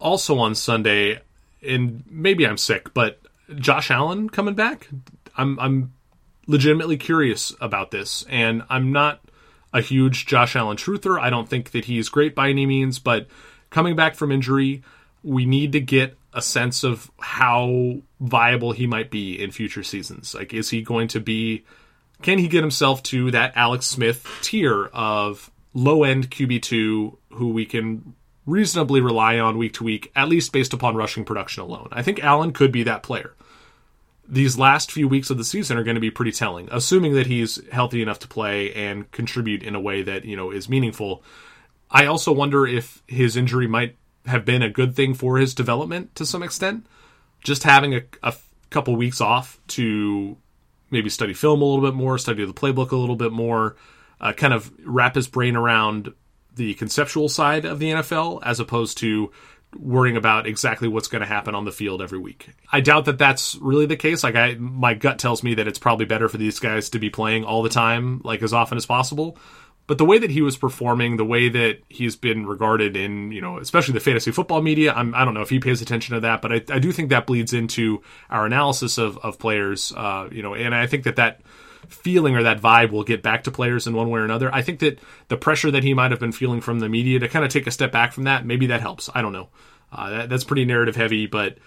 [0.00, 1.20] Also on Sunday,
[1.66, 3.20] and maybe I'm sick, but
[3.56, 4.88] Josh Allen coming back.
[5.36, 5.92] I'm I'm
[6.46, 9.20] legitimately curious about this, and I'm not
[9.72, 11.18] a huge Josh Allen truther.
[11.18, 13.26] I don't think that he's great by any means, but
[13.70, 14.82] coming back from injury,
[15.22, 20.34] we need to get a sense of how viable he might be in future seasons.
[20.34, 21.64] Like, is he going to be?
[22.22, 27.48] Can he get himself to that Alex Smith tier of low end QB two who
[27.48, 28.14] we can
[28.46, 31.88] reasonably rely on week to week, at least based upon rushing production alone?
[31.92, 33.34] I think Allen could be that player.
[34.28, 37.26] these last few weeks of the season are going to be pretty telling, assuming that
[37.26, 41.22] he's healthy enough to play and contribute in a way that, you know, is meaningful.
[41.90, 46.14] I also wonder if his injury might have been a good thing for his development
[46.14, 46.86] to some extent.
[47.42, 48.34] Just having a, a
[48.70, 50.36] couple weeks off to
[50.90, 53.76] maybe study film a little bit more, study the playbook a little bit more,
[54.20, 56.12] uh, kind of wrap his brain around
[56.54, 59.30] the conceptual side of the NFL as opposed to
[59.78, 62.50] worrying about exactly what's going to happen on the field every week.
[62.70, 64.22] I doubt that that's really the case.
[64.22, 67.10] Like I my gut tells me that it's probably better for these guys to be
[67.10, 69.38] playing all the time, like as often as possible.
[69.86, 73.42] But the way that he was performing, the way that he's been regarded in, you
[73.42, 76.14] know, especially the fantasy football media, I'm, I do not know if he pays attention
[76.14, 78.00] to that, but I, I, do think that bleeds into
[78.30, 81.42] our analysis of, of players, uh, you know, and I think that that
[81.88, 84.54] feeling or that vibe will get back to players in one way or another.
[84.54, 87.28] I think that the pressure that he might have been feeling from the media to
[87.28, 89.10] kind of take a step back from that, maybe that helps.
[89.14, 89.48] I don't know.
[89.92, 91.58] Uh, that, that's pretty narrative heavy, but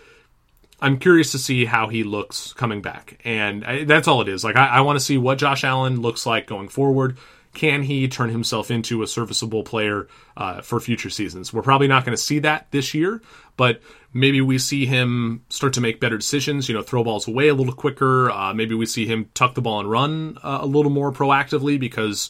[0.82, 3.20] I'm curious to see how he looks coming back.
[3.24, 4.43] And I, that's all it is.
[4.43, 7.18] Like, I, I want to see what Josh Allen looks like going forward.
[7.53, 11.51] Can he turn himself into a serviceable player uh, for future seasons?
[11.51, 13.22] We're probably not going to see that this year,
[13.58, 13.82] but
[14.14, 16.70] maybe we see him start to make better decisions.
[16.70, 18.32] You know, throw balls away a little quicker.
[18.32, 21.80] Uh, maybe we see him tuck the ball and run uh, a little more proactively
[21.80, 22.30] because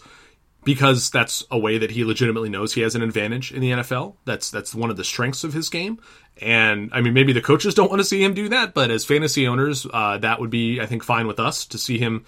[0.63, 4.15] because that's a way that he legitimately knows he has an advantage in the NFL.
[4.25, 5.99] That's that's one of the strengths of his game.
[6.41, 9.05] And I mean, maybe the coaches don't want to see him do that, but as
[9.05, 12.25] fantasy owners, uh, that would be I think fine with us to see him.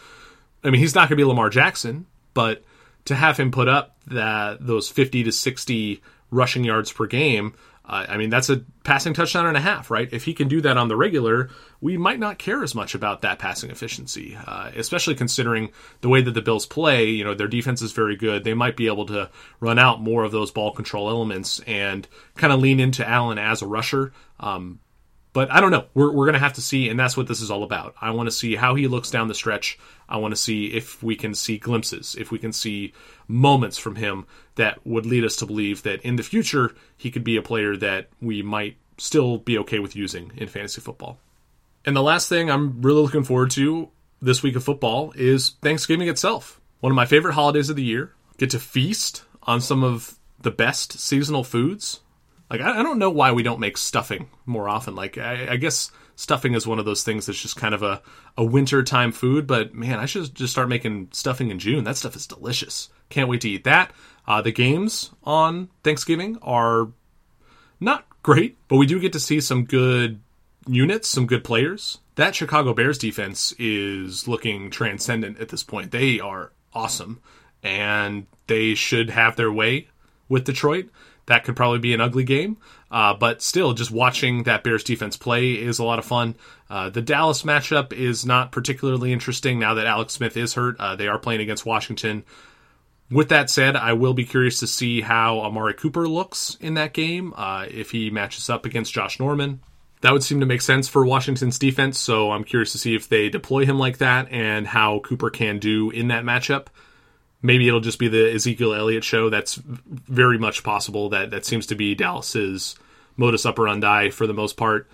[0.63, 2.63] I mean, he's not going to be Lamar Jackson, but
[3.05, 7.53] to have him put up that those 50 to 60 rushing yards per game,
[7.89, 10.07] uh, I mean, that's a passing touchdown and a half, right?
[10.11, 11.49] If he can do that on the regular,
[11.81, 15.71] we might not care as much about that passing efficiency, uh, especially considering
[16.01, 17.09] the way that the Bills play.
[17.09, 18.43] You know, their defense is very good.
[18.43, 22.53] They might be able to run out more of those ball control elements and kind
[22.53, 24.13] of lean into Allen as a rusher.
[24.39, 24.79] Um,
[25.31, 25.85] but I don't know.
[25.93, 27.95] We're, we're going to have to see, and that's what this is all about.
[28.01, 29.77] I want to see how he looks down the stretch.
[30.07, 32.93] I want to see if we can see glimpses, if we can see
[33.27, 34.25] moments from him
[34.55, 37.77] that would lead us to believe that in the future he could be a player
[37.77, 41.19] that we might still be okay with using in fantasy football.
[41.85, 43.89] And the last thing I'm really looking forward to
[44.21, 46.59] this week of football is Thanksgiving itself.
[46.79, 48.13] One of my favorite holidays of the year.
[48.37, 51.99] Get to feast on some of the best seasonal foods
[52.49, 54.95] like I, I don't know why we don't make stuffing more often.
[54.95, 58.01] Like I, I guess stuffing is one of those things that's just kind of a,
[58.37, 59.47] a winter time food.
[59.47, 61.83] But man, I should just start making stuffing in June.
[61.83, 62.89] That stuff is delicious.
[63.09, 63.91] Can't wait to eat that.
[64.27, 66.89] Uh, the games on Thanksgiving are
[67.79, 70.19] not great, but we do get to see some good
[70.67, 71.99] units, some good players.
[72.15, 75.91] That Chicago Bears defense is looking transcendent at this point.
[75.91, 77.21] They are awesome,
[77.63, 79.87] and they should have their way
[80.27, 80.89] with Detroit
[81.29, 82.57] that could probably be an ugly game.
[82.91, 86.35] Uh, but still, just watching that Bears defense play is a lot of fun.
[86.69, 90.75] Uh, the Dallas matchup is not particularly interesting now that Alex Smith is hurt.
[90.79, 92.23] Uh, they are playing against Washington.
[93.11, 96.93] With that said, I will be curious to see how Amari Cooper looks in that
[96.93, 99.61] game uh, if he matches up against Josh Norman.
[100.01, 103.07] That would seem to make sense for Washington's defense, so I'm curious to see if
[103.07, 106.67] they deploy him like that and how Cooper can do in that matchup
[107.41, 109.29] maybe it'll just be the Ezekiel Elliott show.
[109.29, 111.09] That's very much possible.
[111.09, 112.75] That that seems to be Dallas's
[113.17, 114.87] modus operandi for the most part.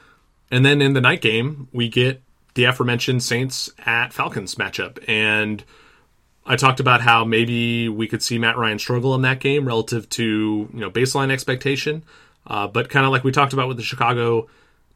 [0.52, 2.22] And then in the night game, we get
[2.54, 5.64] the aforementioned Saints at Falcons matchup, and
[6.46, 10.08] I talked about how maybe we could see Matt Ryan struggle in that game relative
[10.12, 10.24] to
[10.72, 12.04] you know baseline expectation,
[12.48, 14.48] uh, but kind of like we talked about with the Chicago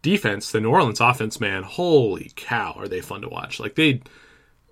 [0.01, 3.59] defense, the New Orleans offense, man, holy cow, are they fun to watch?
[3.59, 4.01] Like they,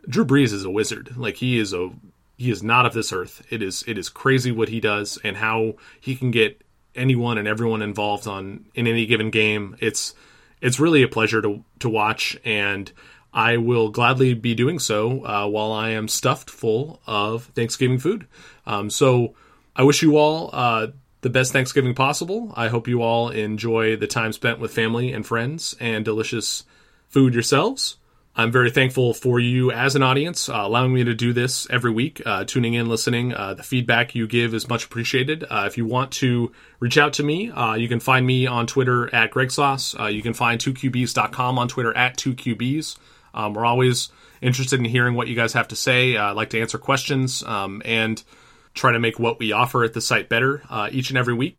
[0.08, 1.18] Drew Brees is a wizard.
[1.18, 1.90] Like he is a
[2.38, 3.46] he is not of this earth.
[3.50, 6.62] It is it is crazy what he does and how he can get
[6.96, 9.76] anyone and everyone involved on in any given game.
[9.80, 10.14] It's
[10.62, 12.92] it's really a pleasure to to watch, and
[13.34, 18.28] I will gladly be doing so uh, while I am stuffed full of Thanksgiving food.
[18.66, 19.36] Um, so
[19.76, 20.88] I wish you all uh,
[21.22, 22.54] the best Thanksgiving possible.
[22.56, 26.64] I hope you all enjoy the time spent with family and friends and delicious
[27.10, 27.98] food yourselves.
[28.40, 31.90] I'm very thankful for you as an audience, uh, allowing me to do this every
[31.90, 33.34] week, uh, tuning in, listening.
[33.34, 35.44] Uh, the feedback you give is much appreciated.
[35.50, 38.68] Uh, if you want to reach out to me, uh, you can find me on
[38.68, 40.00] Twitter at Greg Sauce.
[40.00, 43.00] Uh, you can find 2QBs.com on Twitter at 2QBs.
[43.34, 44.10] Um, we're always
[44.40, 46.16] interested in hearing what you guys have to say.
[46.16, 48.24] I like to answer questions um, and
[48.76, 50.62] try to make what we offer at the site better
[50.92, 51.58] each and every week.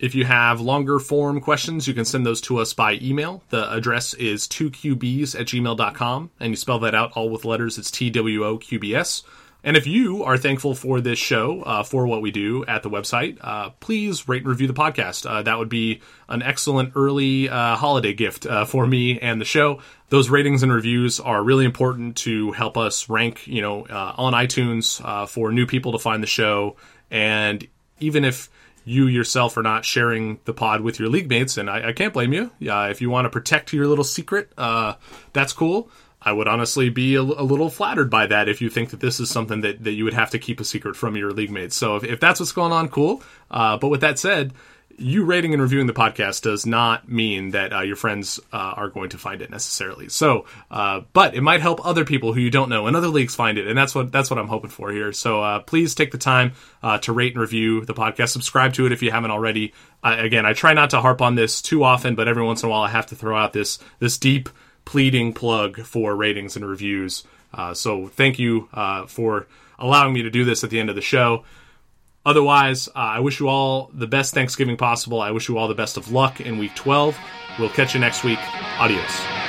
[0.00, 3.42] If you have longer form questions, you can send those to us by email.
[3.50, 7.76] The address is 2qbs at gmail.com, and you spell that out all with letters.
[7.76, 9.22] It's T W O Q B S.
[9.62, 12.88] And if you are thankful for this show, uh, for what we do at the
[12.88, 15.28] website, uh, please rate and review the podcast.
[15.28, 19.44] Uh, that would be an excellent early uh, holiday gift uh, for me and the
[19.44, 19.82] show.
[20.08, 24.32] Those ratings and reviews are really important to help us rank, you know, uh, on
[24.32, 26.76] iTunes for new people to find the show.
[27.10, 28.48] And even if
[28.84, 32.12] you yourself are not sharing the pod with your league mates, and I, I can't
[32.12, 32.50] blame you.
[32.58, 35.90] Yeah, if you want to protect your little secret, that's cool.
[36.22, 39.20] I would honestly be a, a, little flattered by that if you think that this
[39.20, 41.76] is something that, that you would have to keep a secret from your league mates.
[41.76, 43.22] So if, if that's what's going on, cool.
[43.50, 44.52] Uh, but with that said,
[45.00, 48.88] you rating and reviewing the podcast does not mean that uh, your friends uh, are
[48.88, 50.08] going to find it necessarily.
[50.08, 53.34] So, uh, but it might help other people who you don't know in other leagues
[53.34, 55.12] find it, and that's what that's what I'm hoping for here.
[55.12, 58.28] So, uh, please take the time uh, to rate and review the podcast.
[58.28, 59.72] Subscribe to it if you haven't already.
[60.04, 62.70] again, I try not to harp on this too often, but every once in a
[62.70, 64.50] while I have to throw out this this deep
[64.84, 67.24] pleading plug for ratings and reviews.
[67.52, 68.68] Uh, so thank you
[69.08, 69.46] for
[69.78, 71.44] allowing me to do this at the end of the show.
[72.26, 75.20] Otherwise, uh, I wish you all the best Thanksgiving possible.
[75.20, 77.16] I wish you all the best of luck in week 12.
[77.58, 78.38] We'll catch you next week.
[78.78, 79.39] Adios.